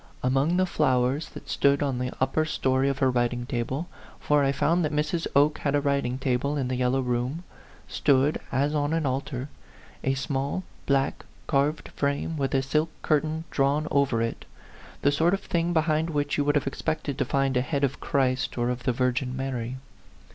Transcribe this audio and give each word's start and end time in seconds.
Among 0.23 0.57
the 0.57 0.65
flowers 0.65 1.29
that 1.29 1.47
stood 1.47 1.83
on 1.83 1.99
the 1.99 2.07
upper 2.19 2.41
A 2.41 2.43
PHANTOM 2.43 2.43
LOVER 2.43 2.45
63 2.45 2.55
story 2.59 2.89
of 2.89 2.97
her 2.97 3.11
writing 3.11 3.45
table 3.45 3.87
for 4.19 4.43
I 4.43 4.51
found 4.51 4.83
that 4.83 4.91
Mrs. 4.91 5.27
Oke 5.35 5.59
had 5.59 5.75
a 5.75 5.79
writing 5.79 6.17
table 6.17 6.57
in 6.57 6.69
the 6.69 6.75
yellow 6.75 7.01
room 7.01 7.43
stood, 7.87 8.41
as 8.51 8.73
on 8.73 8.93
an 8.93 9.05
altar, 9.05 9.47
a 10.03 10.15
small, 10.15 10.63
black, 10.87 11.23
carved 11.45 11.89
frame, 11.89 12.35
with 12.35 12.55
a 12.55 12.63
silk 12.63 12.89
curtain 13.03 13.43
drawn 13.51 13.87
over 13.91 14.23
it; 14.23 14.45
the 15.03 15.11
sort 15.11 15.35
of 15.35 15.41
thing 15.41 15.71
behind 15.71 16.09
which 16.09 16.35
you 16.35 16.43
would 16.45 16.55
have 16.55 16.65
expected 16.65 17.19
to 17.19 17.23
find 17.23 17.55
a 17.55 17.61
head 17.61 17.83
of 17.83 17.99
Christ 17.99 18.57
or 18.57 18.71
of 18.71 18.85
the 18.85 18.93
Virgin 18.93 19.37
Mary. 19.37 19.75